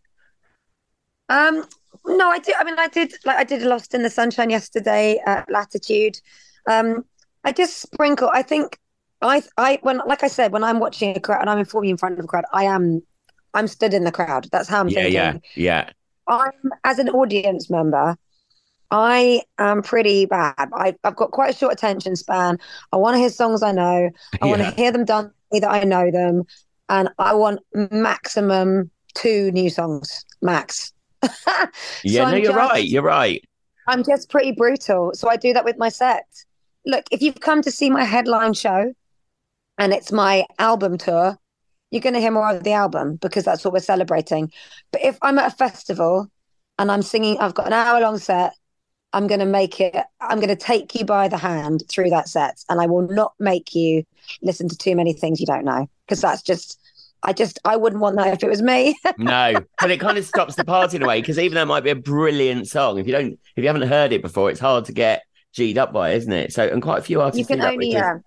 [1.31, 1.65] Um,
[2.05, 2.53] no, I do.
[2.59, 6.19] I mean, I did like I did Lost in the Sunshine yesterday at Latitude.
[6.69, 7.05] Um,
[7.45, 8.31] I just sprinkle.
[8.31, 8.79] I think
[9.23, 11.97] I I when like I said when I'm watching a crowd and I'm informing in
[11.97, 13.03] front of a crowd, I am
[13.55, 14.49] I'm stood in the crowd.
[14.53, 15.15] That's how I'm yeah, thinking.
[15.15, 15.91] Yeah, yeah.
[16.27, 18.17] I'm as an audience member.
[18.91, 20.69] I am pretty bad.
[20.73, 22.59] I, have got quite a short attention span.
[22.93, 24.11] I want to hear songs I know.
[24.41, 24.47] I yeah.
[24.47, 26.45] want to hear them done that I know them,
[26.89, 27.61] and I want
[27.91, 30.93] maximum two new songs max.
[31.23, 31.69] yeah, so
[32.05, 32.85] no, I'm you're just, right.
[32.85, 33.45] You're right.
[33.87, 35.13] I'm just pretty brutal.
[35.15, 36.27] So I do that with my set.
[36.87, 38.93] Look, if you've come to see my headline show
[39.79, 41.39] and it's my album tour,
[41.95, 44.51] you're going to hear more of the album because that's what we're celebrating.
[44.91, 46.29] But if I'm at a festival
[46.77, 48.53] and I'm singing, I've got an hour long set,
[49.13, 52.29] I'm going to make it, I'm going to take you by the hand through that
[52.29, 54.03] set and I will not make you
[54.43, 56.81] listen to too many things you don't know because that's just
[57.23, 58.99] I just I wouldn't want that if it was me.
[59.19, 61.67] no, but it kind of stops the party in a way because even though it
[61.67, 64.61] might be a brilliant song, if you don't if you haven't heard it before, it's
[64.61, 65.23] hard to get
[65.55, 66.53] g'd up by, isn't it?
[66.53, 68.19] So and quite a few artists you can only yeah.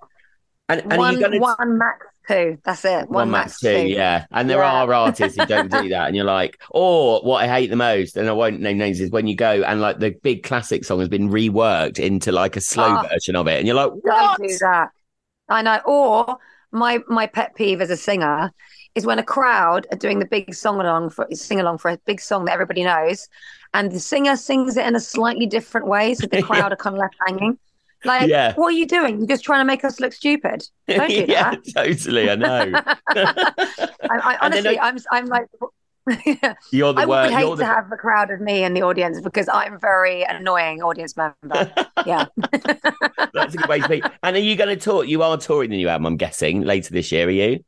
[0.70, 1.40] And, and one, gonna...
[1.40, 2.58] one max two.
[2.64, 3.10] That's it.
[3.10, 4.84] One, one max, two, two, Yeah, and there yeah.
[4.84, 8.18] are artists who don't do that, and you're like, or what I hate the most,
[8.18, 11.00] and I won't name names, is when you go and like the big classic song
[11.00, 14.38] has been reworked into like a slow oh, version of it, and you're like, what?
[14.38, 14.90] Don't do that.
[15.50, 15.80] I know.
[15.86, 16.38] Or
[16.72, 18.52] my my pet peeve as a singer
[18.96, 21.98] is when a crowd are doing the big song along for sing along for a
[22.06, 23.28] big song that everybody knows,
[23.74, 26.96] and the singer sings it in a slightly different way, so the crowd are kind
[26.96, 27.58] of left hanging.
[28.06, 28.54] Like, yeah.
[28.56, 29.20] what are you doing?
[29.20, 30.64] You're just trying to make us look stupid.
[30.88, 31.64] Don't do yeah, that.
[31.76, 32.72] Totally, I know.
[33.10, 33.54] I,
[34.10, 35.48] I, honestly, I, I'm I'm like.
[36.72, 37.56] You're the I would hate the...
[37.58, 41.70] to have a crowd of me in the audience because I'm very annoying audience member.
[42.06, 42.28] Yeah,
[43.34, 44.02] that's a good way to be.
[44.24, 45.04] And are you going to tour?
[45.04, 47.28] You are touring the new album, I'm guessing, later this year.
[47.28, 47.60] Are you?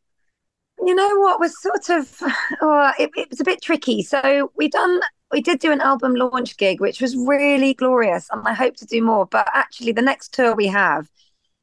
[0.85, 2.15] You know what was sort of,
[2.61, 4.01] oh, it, it was a bit tricky.
[4.01, 4.99] So we done,
[5.31, 8.85] we did do an album launch gig, which was really glorious, and I hope to
[8.85, 9.25] do more.
[9.25, 11.09] But actually, the next tour we have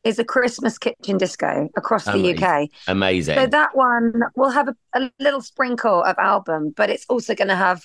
[0.05, 2.68] is a Christmas kitchen disco across the UK.
[2.87, 3.37] Amazing.
[3.37, 7.48] So that one will have a, a little sprinkle of album, but it's also going
[7.48, 7.85] to have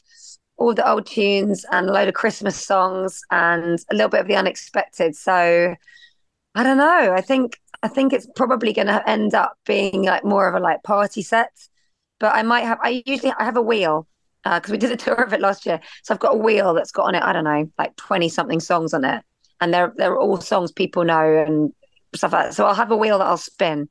[0.58, 4.28] all the old tunes and a load of Christmas songs and a little bit of
[4.28, 5.16] the unexpected.
[5.16, 5.76] So
[6.54, 7.14] I don't know.
[7.14, 10.60] I think I think it's probably going to end up being like more of a
[10.60, 11.52] like party set.
[12.20, 12.78] But I might have.
[12.84, 14.08] I usually I have a wheel
[14.44, 15.80] because uh, we did a tour of it last year.
[16.04, 17.24] So I've got a wheel that's got on it.
[17.24, 19.24] I don't know, like twenty something songs on it,
[19.60, 21.72] and they're they're all songs people know and
[22.16, 22.54] stuff like that.
[22.54, 23.90] So I'll have a wheel that I'll spin,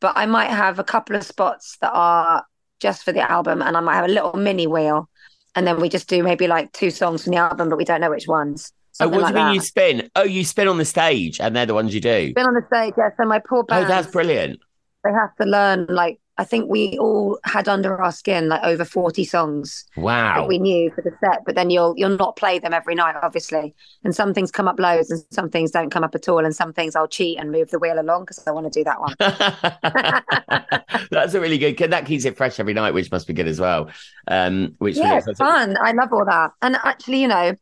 [0.00, 2.44] but I might have a couple of spots that are
[2.80, 5.08] just for the album, and I might have a little mini wheel,
[5.54, 8.00] and then we just do maybe like two songs from the album, but we don't
[8.00, 8.72] know which ones.
[9.00, 9.54] Oh, what like do you mean that.
[9.54, 10.10] you spin?
[10.16, 12.30] Oh, you spin on the stage, and they're the ones you do.
[12.30, 13.10] Spin on the stage, yeah.
[13.16, 13.84] So my poor band.
[13.84, 14.60] Oh, that's brilliant.
[15.04, 18.84] They have to learn like I think we all had under our skin like over
[18.84, 19.84] 40 songs.
[19.96, 20.40] Wow.
[20.40, 23.16] That we knew for the set, but then you'll you'll not play them every night,
[23.22, 23.74] obviously.
[24.04, 26.44] And some things come up loads and some things don't come up at all.
[26.44, 28.84] And some things I'll cheat and move the wheel along because I want to do
[28.84, 29.14] that one.
[31.10, 33.58] That's a really good that keeps it fresh every night, which must be good as
[33.58, 33.90] well.
[34.28, 35.76] Um which yeah, it's fun.
[35.80, 36.52] I love all that.
[36.60, 37.54] And actually, you know,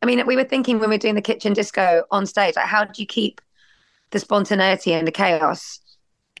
[0.00, 2.66] I mean, we were thinking when we are doing the kitchen disco on stage, like
[2.66, 3.40] how do you keep
[4.10, 5.80] the spontaneity and the chaos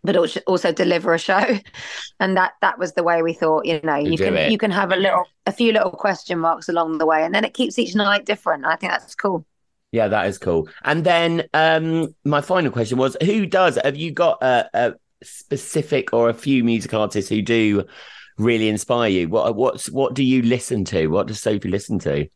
[0.04, 1.58] but also deliver a show.
[2.20, 4.70] And that that was the way we thought you know you, you can you can
[4.70, 7.78] have a little a few little question marks along the way and then it keeps
[7.78, 8.64] each night different.
[8.64, 9.44] I think that's cool.
[9.90, 10.68] Yeah that is cool.
[10.84, 16.12] And then um my final question was who does have you got a, a specific
[16.12, 17.84] or a few music artists who do
[18.38, 19.28] really inspire you?
[19.28, 21.08] What what's what do you listen to?
[21.08, 22.28] What does sophie listen to?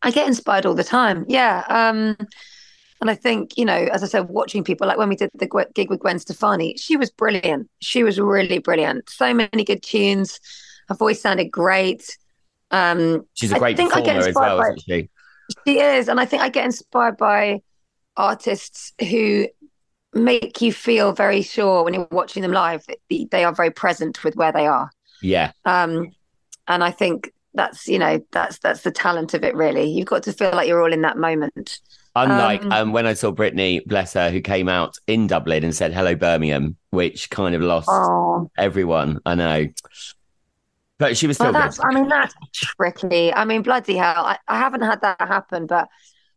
[0.00, 1.26] I get inspired all the time.
[1.28, 2.16] Yeah um
[3.00, 5.66] and I think, you know, as I said, watching people like when we did the
[5.74, 7.68] gig with Gwen Stefani, she was brilliant.
[7.80, 9.10] She was really brilliant.
[9.10, 10.40] So many good tunes.
[10.88, 12.16] Her voice sounded great.
[12.70, 15.10] Um, She's a great performer as well, by, isn't she?
[15.66, 16.08] She is.
[16.08, 17.62] And I think I get inspired by
[18.16, 19.48] artists who
[20.14, 24.24] make you feel very sure when you're watching them live that they are very present
[24.24, 24.90] with where they are.
[25.20, 25.52] Yeah.
[25.64, 26.12] Um,
[26.66, 29.90] and I think that's, you know, that's that's the talent of it really.
[29.90, 31.80] You've got to feel like you're all in that moment.
[32.16, 35.74] Unlike um, um, when I saw Britney, bless her, who came out in Dublin and
[35.74, 38.50] said "Hello Birmingham," which kind of lost oh.
[38.56, 39.20] everyone.
[39.26, 39.66] I know.
[40.98, 41.86] But she was still well, that's, good.
[41.86, 43.32] I mean, that's tricky.
[43.32, 44.24] I mean, bloody hell.
[44.24, 45.88] I, I haven't had that happen, but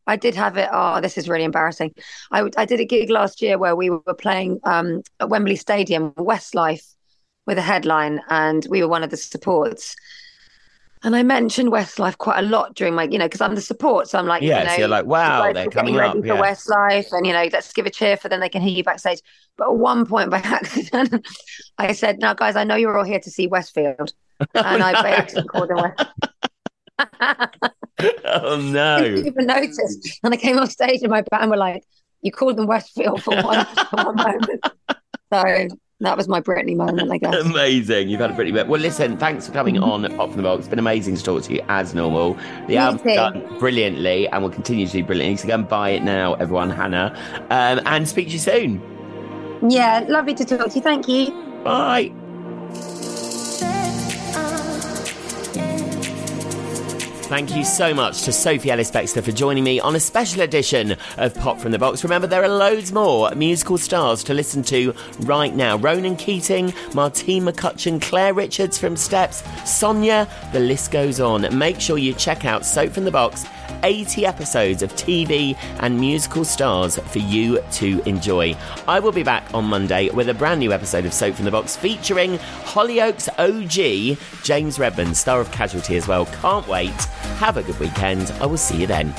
[0.05, 0.67] I did have it.
[0.69, 1.93] Oh, this is really embarrassing.
[2.29, 6.11] I, I did a gig last year where we were playing um, at Wembley Stadium,
[6.11, 6.93] Westlife,
[7.45, 9.95] with a headline, and we were one of the supports.
[11.01, 14.09] And I mentioned Westlife quite a lot during my, you know, because I'm the support.
[14.09, 16.15] So I'm like, yeah, you know, so you're like, wow, they're coming getting up.
[16.15, 16.35] ready Yeah.
[16.35, 18.41] for Westlife, and you know, let's give a cheer for them.
[18.41, 19.21] They can hear you backstage.
[19.57, 21.25] But at one point, by accident,
[21.77, 25.01] I said, "Now, guys, I know you're all here to see Westfield," oh, and I
[25.01, 26.05] by accident called them West.
[28.25, 29.01] oh I no.
[29.01, 30.19] didn't even notice.
[30.23, 31.83] And I came off stage, and my band were like,
[32.21, 34.65] "You called them Westfield for one, for one moment."
[35.31, 35.67] So
[36.01, 37.35] that was my Britney moment, I guess.
[37.45, 38.09] Amazing.
[38.09, 38.67] You've had a pretty bit.
[38.67, 40.59] Well, listen, thanks for coming on Pop from the Box.
[40.59, 42.35] It's been amazing to talk to you as normal.
[42.67, 43.15] The You album's too.
[43.15, 45.37] done brilliantly and will continue to do brilliantly.
[45.37, 47.13] So go and buy it now, everyone, Hana.
[47.49, 48.81] Um, and speak to you soon.
[49.69, 50.81] Yeah, lovely to talk to you.
[50.81, 51.31] Thank you.
[51.63, 52.13] Bye.
[57.29, 60.97] Thank you so much to Sophie Ellis Bextor for joining me on a special edition
[61.17, 62.03] of Pop from the Box.
[62.03, 65.77] Remember, there are loads more musical stars to listen to right now.
[65.77, 71.55] Ronan Keating, Martine McCutcheon, Claire Richards from Steps, Sonia, the list goes on.
[71.55, 73.45] Make sure you check out Soap from the Box.
[73.83, 78.55] 80 episodes of TV and musical stars for you to enjoy.
[78.87, 81.51] I will be back on Monday with a brand new episode of Soap from the
[81.51, 86.25] Box featuring Hollyoaks OG, James Redmond, star of Casualty as well.
[86.25, 86.89] Can't wait.
[87.39, 88.31] Have a good weekend.
[88.39, 89.13] I will see you then.